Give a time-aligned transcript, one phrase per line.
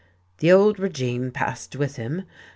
[0.39, 2.23] "The old regime passed with him.